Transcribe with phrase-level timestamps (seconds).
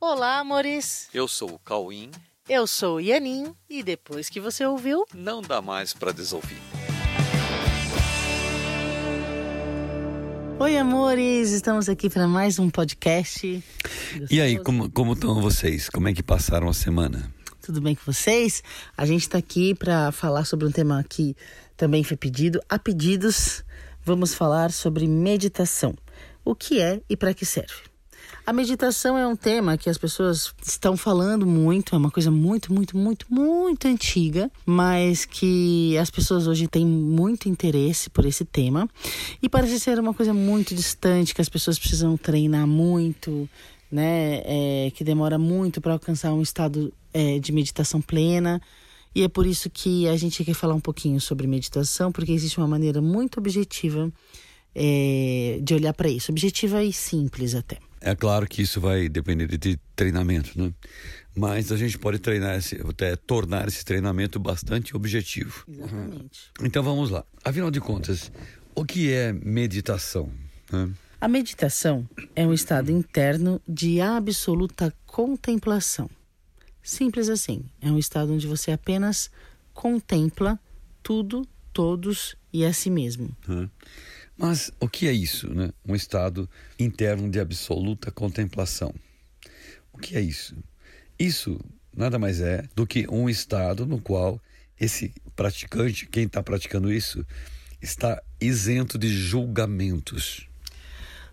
[0.00, 1.08] Olá, amores.
[1.12, 2.10] Eu sou o Cauim.
[2.48, 6.56] Eu sou o Ianin e depois que você ouviu, Não dá mais para desouvir.
[10.60, 11.50] Oi, amores.
[11.50, 13.62] Estamos aqui para mais um podcast.
[14.30, 14.64] E aí, Gostoso?
[14.64, 15.88] como como estão vocês?
[15.88, 17.32] Como é que passaram a semana?
[17.60, 18.62] Tudo bem com vocês?
[18.96, 21.36] A gente está aqui para falar sobre um tema que
[21.76, 22.60] também foi pedido.
[22.68, 23.62] A pedidos,
[24.04, 25.94] vamos falar sobre meditação.
[26.44, 27.88] O que é e para que serve?
[28.48, 32.72] A meditação é um tema que as pessoas estão falando muito, é uma coisa muito,
[32.72, 38.88] muito, muito, muito antiga, mas que as pessoas hoje têm muito interesse por esse tema
[39.42, 43.46] e parece ser uma coisa muito distante, que as pessoas precisam treinar muito,
[43.92, 44.40] né?
[44.46, 48.62] É, que demora muito para alcançar um estado é, de meditação plena.
[49.14, 52.56] E é por isso que a gente quer falar um pouquinho sobre meditação, porque existe
[52.56, 54.10] uma maneira muito objetiva
[54.74, 57.87] é, de olhar para isso, objetiva e simples até.
[58.00, 60.72] É claro que isso vai depender de treinamento, né?
[61.34, 65.64] Mas a gente pode treinar esse, até tornar esse treinamento bastante objetivo.
[65.68, 66.50] Exatamente.
[66.62, 67.24] Então vamos lá.
[67.44, 68.32] Afinal de contas,
[68.74, 70.30] o que é meditação?
[70.72, 70.90] né?
[71.20, 76.08] A meditação é um estado interno de absoluta contemplação.
[76.82, 77.64] Simples assim.
[77.80, 79.30] É um estado onde você apenas
[79.74, 80.58] contempla
[81.02, 83.36] tudo, todos e a si mesmo.
[83.46, 83.68] né?
[84.38, 85.70] Mas o que é isso, né?
[85.84, 88.94] Um estado interno de absoluta contemplação.
[89.92, 90.54] O que é isso?
[91.18, 91.58] Isso
[91.94, 94.40] nada mais é do que um estado no qual
[94.78, 97.26] esse praticante, quem está praticando isso,
[97.82, 100.48] está isento de julgamentos.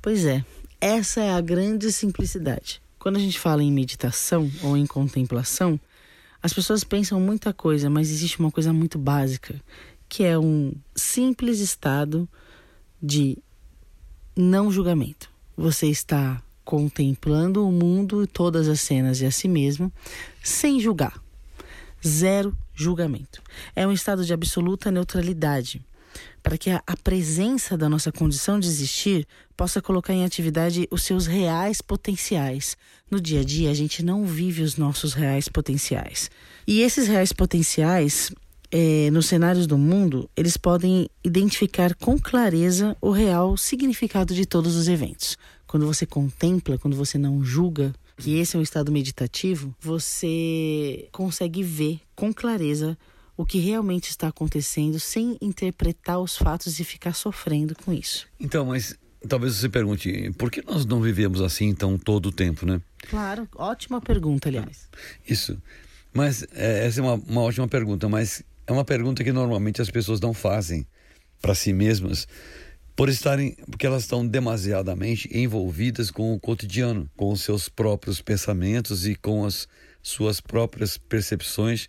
[0.00, 0.42] Pois é,
[0.80, 2.80] essa é a grande simplicidade.
[2.98, 5.78] Quando a gente fala em meditação ou em contemplação,
[6.42, 9.60] as pessoas pensam muita coisa, mas existe uma coisa muito básica,
[10.08, 12.26] que é um simples estado
[13.06, 13.38] de
[14.34, 15.30] não julgamento.
[15.56, 19.92] Você está contemplando o mundo e todas as cenas e a si mesmo,
[20.42, 21.22] sem julgar.
[22.04, 23.40] Zero julgamento.
[23.74, 25.80] É um estado de absoluta neutralidade
[26.42, 29.26] para que a, a presença da nossa condição de existir
[29.56, 32.76] possa colocar em atividade os seus reais potenciais.
[33.10, 36.30] No dia a dia, a gente não vive os nossos reais potenciais.
[36.66, 38.32] E esses reais potenciais,
[38.78, 44.76] eh, nos cenários do mundo, eles podem identificar com clareza o real significado de todos
[44.76, 45.38] os eventos.
[45.66, 51.62] Quando você contempla, quando você não julga, que esse é um estado meditativo, você consegue
[51.62, 52.98] ver com clareza
[53.34, 58.26] o que realmente está acontecendo sem interpretar os fatos e ficar sofrendo com isso.
[58.38, 58.94] Então, mas
[59.26, 62.78] talvez você pergunte, por que nós não vivemos assim então todo o tempo, né?
[63.08, 64.86] Claro, ótima pergunta, aliás.
[65.26, 65.56] Isso.
[66.12, 69.90] Mas é, essa é uma, uma ótima pergunta, mas é uma pergunta que normalmente as
[69.90, 70.86] pessoas não fazem
[71.40, 72.26] para si mesmas
[72.96, 79.06] por estarem, porque elas estão demasiadamente envolvidas com o cotidiano, com os seus próprios pensamentos
[79.06, 79.68] e com as
[80.02, 81.88] suas próprias percepções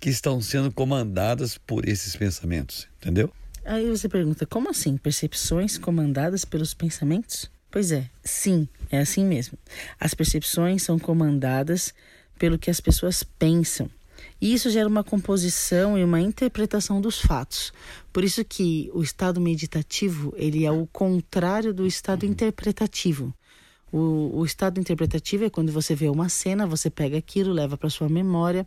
[0.00, 3.32] que estão sendo comandadas por esses pensamentos, entendeu?
[3.64, 4.96] Aí você pergunta, como assim?
[4.96, 7.50] Percepções comandadas pelos pensamentos?
[7.70, 9.58] Pois é, sim, é assim mesmo.
[10.00, 11.94] As percepções são comandadas
[12.38, 13.90] pelo que as pessoas pensam.
[14.40, 17.72] E isso gera uma composição e uma interpretação dos fatos.
[18.12, 23.34] Por isso que o estado meditativo, ele é o contrário do estado interpretativo.
[23.90, 27.90] O, o estado interpretativo é quando você vê uma cena, você pega aquilo, leva para
[27.90, 28.66] sua memória,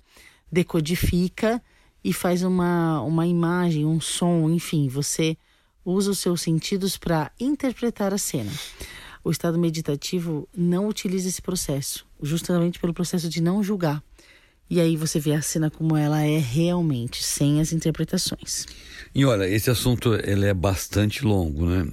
[0.52, 1.62] decodifica
[2.04, 5.38] e faz uma, uma imagem, um som, enfim, você
[5.86, 8.52] usa os seus sentidos para interpretar a cena.
[9.24, 14.04] O estado meditativo não utiliza esse processo, justamente pelo processo de não julgar.
[14.72, 18.66] E aí você vê a cena como ela é realmente, sem as interpretações.
[19.14, 21.86] E olha, esse assunto ele é bastante longo, né?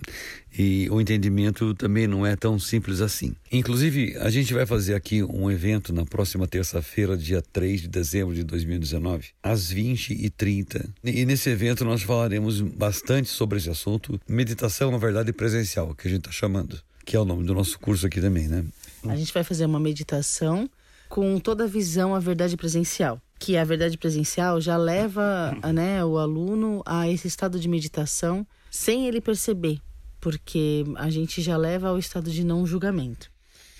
[0.56, 3.34] E o entendimento também não é tão simples assim.
[3.50, 8.33] Inclusive, a gente vai fazer aqui um evento na próxima terça-feira, dia 3 de dezembro
[8.33, 10.88] de 2019, às 20h30.
[11.03, 16.11] E nesse evento nós falaremos bastante sobre esse assunto, meditação, na verdade, presencial, que a
[16.12, 18.65] gente está chamando, que é o nome do nosso curso aqui também, né?
[19.03, 20.71] A gente vai fazer uma meditação
[21.08, 23.20] com toda a visão à verdade presencial.
[23.38, 29.06] Que a verdade presencial já leva né, o aluno a esse estado de meditação sem
[29.06, 29.81] ele perceber,
[30.20, 33.31] porque a gente já leva ao estado de não julgamento.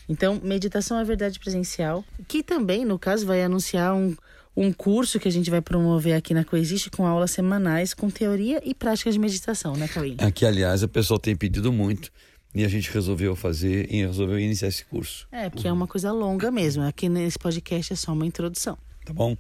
[0.09, 4.17] Então, meditação à verdade presencial, que também, no caso, vai anunciar um,
[4.57, 8.63] um curso que a gente vai promover aqui na Coexiste com aulas semanais com teoria
[8.65, 10.17] e prática de meditação, né, Cauê?
[10.19, 12.11] Aqui, aliás, o pessoal tem pedido muito
[12.55, 15.29] e a gente resolveu fazer e resolveu iniciar esse curso.
[15.31, 16.83] É, porque é uma coisa longa mesmo.
[16.83, 18.77] Aqui nesse podcast é só uma introdução.
[19.05, 19.37] Tá bom?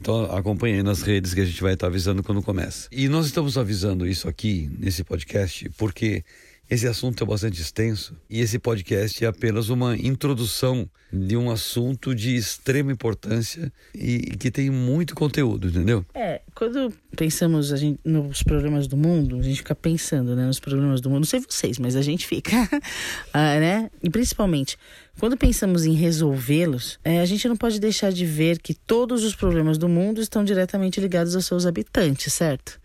[0.00, 2.88] Então acompanhe aí nas redes que a gente vai estar avisando quando começa.
[2.90, 6.24] E nós estamos avisando isso aqui nesse podcast porque
[6.68, 12.14] Esse assunto é bastante extenso e esse podcast é apenas uma introdução de um assunto
[12.14, 16.04] de extrema importância e que tem muito conteúdo, entendeu?
[16.14, 20.58] É, quando pensamos a gente, nos problemas do mundo, a gente fica pensando né, nos
[20.58, 22.56] problemas do mundo, não sei vocês, mas a gente fica,
[23.32, 23.90] ah, né?
[24.02, 24.78] E principalmente,
[25.20, 29.36] quando pensamos em resolvê-los, é, a gente não pode deixar de ver que todos os
[29.36, 32.80] problemas do mundo estão diretamente ligados aos seus habitantes, certo?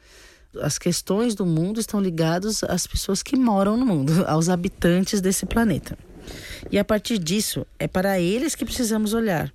[0.62, 5.46] As questões do mundo estão ligadas às pessoas que moram no mundo, aos habitantes desse
[5.46, 5.98] planeta.
[6.72, 9.52] E a partir disso, é para eles que precisamos olhar,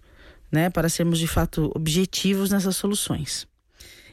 [0.51, 3.47] né, para sermos de fato objetivos nessas soluções.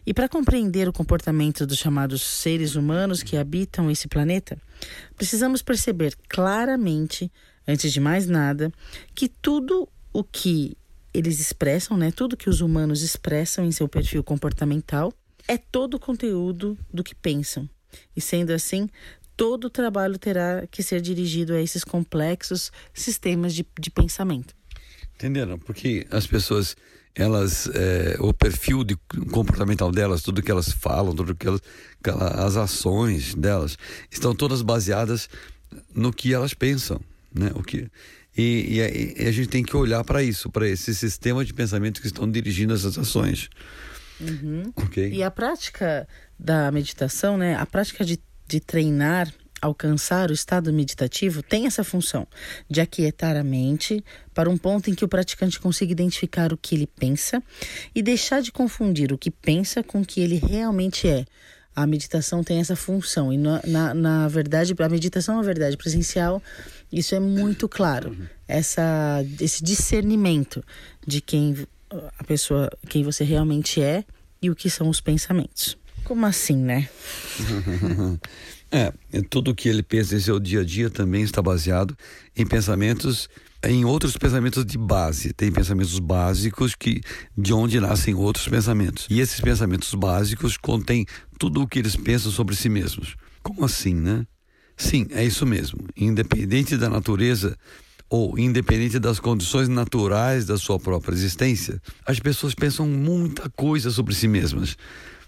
[0.06, 4.57] E para compreender o comportamento dos chamados seres humanos que habitam esse planeta,
[5.16, 7.31] precisamos perceber claramente,
[7.68, 8.72] antes de mais nada,
[9.13, 10.75] que tudo o que
[11.13, 15.13] eles expressam, né, tudo que os humanos expressam em seu perfil comportamental,
[15.48, 17.70] é todo o conteúdo do que pensam.
[18.16, 18.90] E sendo assim,
[19.36, 24.56] todo o trabalho terá que ser dirigido a esses complexos sistemas de, de pensamento.
[25.16, 25.60] Entenderam?
[25.60, 26.76] Porque as pessoas,
[27.14, 28.96] elas, é, o perfil de
[29.32, 31.62] comportamental delas, tudo que elas falam, tudo que elas,
[32.38, 33.78] as ações delas,
[34.10, 35.30] estão todas baseadas
[35.94, 37.00] no que elas pensam,
[37.34, 37.52] né?
[37.56, 37.90] O que
[38.38, 41.54] e, e, a, e a gente tem que olhar para isso, para esse sistema de
[41.54, 43.50] pensamento que estão dirigindo essas ações.
[44.22, 44.72] Uhum.
[44.76, 45.12] Okay.
[45.12, 46.08] E a prática
[46.38, 47.56] da meditação, né?
[47.56, 49.32] A prática de, de treinar
[49.62, 52.28] alcançar o estado meditativo tem essa função
[52.68, 54.04] de aquietar a mente
[54.34, 57.42] para um ponto em que o praticante consiga identificar o que ele pensa
[57.94, 61.26] e deixar de confundir o que pensa com o que ele realmente é.
[61.74, 66.42] A meditação tem essa função e na, na, na verdade, a meditação na verdade presencial,
[66.92, 68.18] isso é muito claro.
[68.46, 70.62] Essa, esse discernimento
[71.08, 71.56] de quem
[72.18, 74.04] a pessoa, quem você realmente é
[74.42, 75.78] e o que são os pensamentos.
[76.04, 76.90] Como assim, né?
[78.72, 78.92] é,
[79.30, 81.96] tudo o que ele pensa em seu dia a dia também está baseado
[82.36, 83.30] em pensamentos,
[83.64, 85.32] em outros pensamentos de base.
[85.34, 87.02] Tem pensamentos básicos que
[87.38, 89.06] de onde nascem outros pensamentos.
[89.10, 91.06] E esses pensamentos básicos contêm
[91.38, 93.16] tudo o que eles pensam sobre si mesmos.
[93.44, 94.26] Como assim, né?
[94.76, 95.86] Sim, é isso mesmo.
[95.96, 97.56] Independente da natureza
[98.12, 104.13] ou independente das condições naturais da sua própria existência, as pessoas pensam muita coisa sobre
[104.13, 104.75] si mesmas.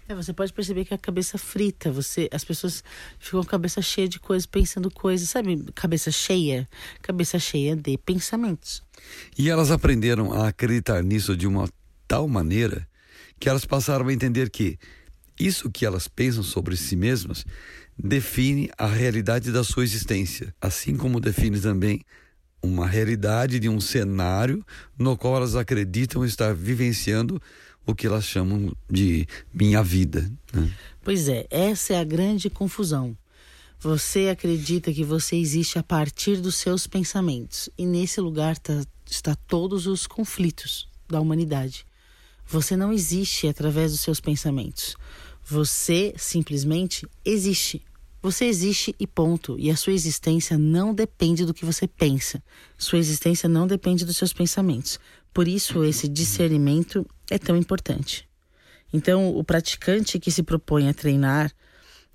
[0.06, 2.84] É, você pode perceber que a cabeça frita, você, as pessoas
[3.18, 5.64] ficam com a cabeça cheia de coisas, pensando coisas, sabe?
[5.74, 6.68] Cabeça cheia,
[7.00, 8.82] cabeça cheia de pensamentos.
[9.38, 11.66] E elas aprenderam a acreditar nisso de uma
[12.06, 12.86] tal maneira
[13.40, 14.78] que elas passaram a entender que
[15.40, 17.46] isso que elas pensam sobre si mesmas
[17.98, 22.04] define a realidade da sua existência, assim como define também
[22.64, 24.64] uma realidade de um cenário
[24.98, 27.40] no qual elas acreditam estar vivenciando
[27.86, 30.30] o que elas chamam de minha vida.
[30.52, 30.72] Né?
[31.02, 33.16] Pois é, essa é a grande confusão.
[33.78, 39.34] Você acredita que você existe a partir dos seus pensamentos, e nesse lugar tá, está
[39.34, 41.84] todos os conflitos da humanidade.
[42.46, 44.96] Você não existe através dos seus pensamentos.
[45.44, 47.82] Você simplesmente existe.
[48.24, 49.54] Você existe e ponto.
[49.58, 52.42] E a sua existência não depende do que você pensa.
[52.78, 54.98] Sua existência não depende dos seus pensamentos.
[55.30, 58.26] Por isso, esse discernimento é tão importante.
[58.90, 61.52] Então, o praticante que se propõe a treinar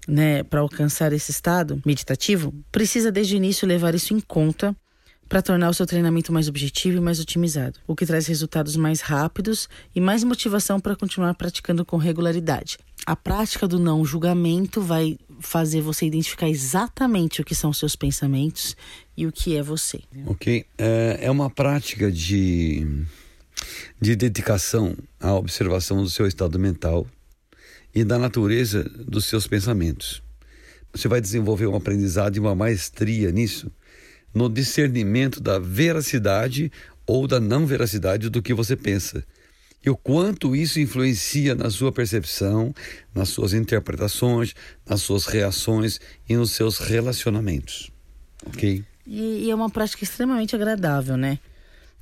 [0.07, 4.75] né, para alcançar esse estado meditativo precisa desde o início levar isso em conta
[5.27, 8.99] para tornar o seu treinamento mais objetivo e mais otimizado, o que traz resultados mais
[8.99, 12.79] rápidos e mais motivação para continuar praticando com regularidade.
[13.09, 18.77] A prática do não julgamento vai fazer você identificar exatamente o que são seus pensamentos
[19.17, 20.01] e o que é você.
[20.27, 20.63] Ok.
[20.77, 22.85] É, é uma prática de,
[23.99, 27.07] de dedicação à observação do seu estado mental
[27.95, 30.21] e da natureza dos seus pensamentos.
[30.93, 33.71] Você vai desenvolver um aprendizado e uma maestria nisso
[34.31, 36.71] no discernimento da veracidade
[37.07, 39.25] ou da não veracidade do que você pensa.
[39.85, 42.73] E o quanto isso influencia na sua percepção,
[43.15, 44.53] nas suas interpretações,
[44.87, 47.89] nas suas reações e nos seus relacionamentos.
[48.45, 48.83] Ok?
[49.07, 51.39] E, e é uma prática extremamente agradável, né?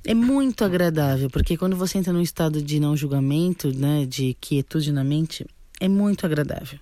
[0.04, 4.92] É muito agradável, porque quando você entra num estado de não julgamento, né, de quietude
[4.92, 5.44] na mente,
[5.80, 6.78] é muito agradável.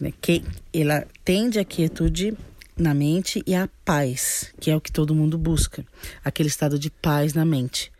[0.00, 0.12] Né?
[0.20, 2.36] Que ela tende à quietude
[2.76, 5.84] na mente e a paz, que é o que todo mundo busca,
[6.24, 7.92] aquele estado de paz na mente.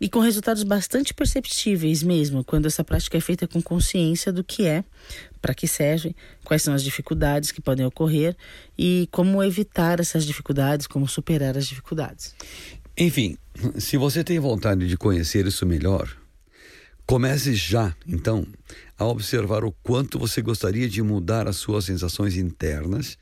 [0.00, 4.66] E com resultados bastante perceptíveis mesmo, quando essa prática é feita com consciência do que
[4.66, 4.84] é,
[5.40, 8.36] para que serve, quais são as dificuldades que podem ocorrer
[8.76, 12.34] e como evitar essas dificuldades, como superar as dificuldades.
[12.96, 13.36] Enfim,
[13.78, 16.08] se você tem vontade de conhecer isso melhor,
[17.06, 18.46] comece já, então,
[18.98, 23.16] a observar o quanto você gostaria de mudar as suas sensações internas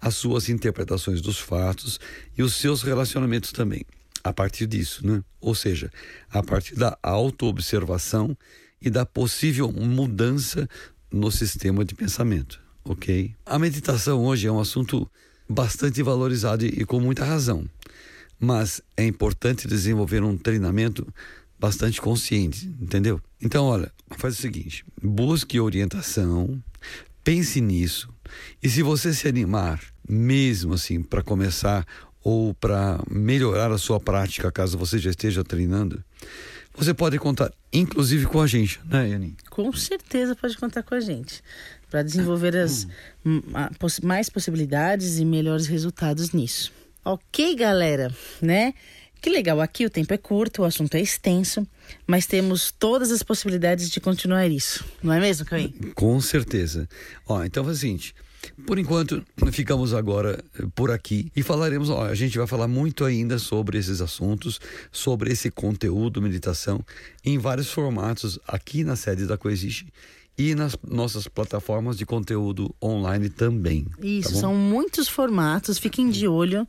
[0.00, 1.98] as suas interpretações dos fatos
[2.36, 3.84] e os seus relacionamentos também.
[4.26, 5.22] A partir disso, né?
[5.40, 5.88] Ou seja,
[6.28, 8.36] a partir da autoobservação
[8.82, 10.68] e da possível mudança
[11.12, 13.32] no sistema de pensamento, ok?
[13.46, 15.08] A meditação hoje é um assunto
[15.48, 17.70] bastante valorizado e com muita razão,
[18.40, 21.06] mas é importante desenvolver um treinamento
[21.56, 23.20] bastante consciente, entendeu?
[23.40, 26.60] Então, olha, faz o seguinte: busque orientação,
[27.22, 28.12] pense nisso,
[28.60, 31.86] e se você se animar, mesmo assim, para começar
[32.26, 36.02] ou para melhorar a sua prática, caso você já esteja treinando,
[36.76, 39.36] você pode contar, inclusive, com a gente, né, Yanin?
[39.48, 41.40] Com certeza pode contar com a gente
[41.88, 42.88] para desenvolver as
[44.02, 46.72] mais possibilidades e melhores resultados nisso.
[47.04, 48.74] Ok, galera, né?
[49.22, 51.64] Que legal, aqui o tempo é curto, o assunto é extenso,
[52.08, 55.72] mas temos todas as possibilidades de continuar isso, não é mesmo, Caim?
[55.94, 56.88] Com certeza.
[57.24, 58.16] Ó, então faz o seguinte,
[58.66, 61.90] por enquanto, ficamos agora eh, por aqui e falaremos.
[61.90, 64.60] Ó, a gente vai falar muito ainda sobre esses assuntos,
[64.90, 66.80] sobre esse conteúdo, meditação,
[67.24, 69.86] em vários formatos aqui na sede da Coexiste
[70.38, 73.84] e nas nossas plataformas de conteúdo online também.
[73.84, 76.66] Tá Isso, tá são muitos formatos, fiquem de olho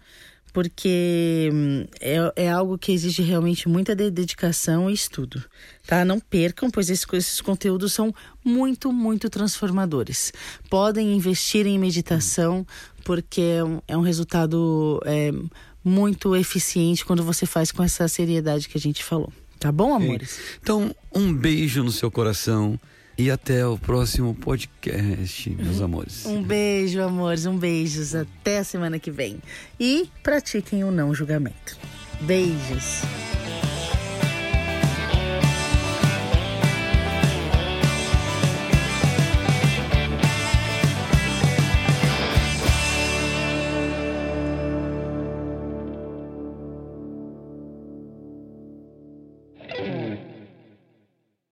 [0.57, 5.43] porque hum, é, é algo que exige realmente muita dedicação e estudo,
[5.85, 6.03] tá?
[6.03, 8.11] Não percam, pois esses, esses conteúdos são
[8.43, 10.33] muito, muito transformadores.
[10.67, 12.65] Podem investir em meditação,
[13.03, 15.31] porque é um, é um resultado é,
[15.83, 19.31] muito eficiente quando você faz com essa seriedade que a gente falou.
[19.59, 20.39] Tá bom, amores?
[20.59, 22.79] Então, um beijo no seu coração.
[23.17, 26.25] E até o próximo podcast, meus amores.
[26.27, 28.13] Um beijo, amores, um beijos.
[28.13, 29.39] Até a semana que vem.
[29.79, 31.75] E pratiquem o não julgamento.
[32.21, 33.01] Beijos.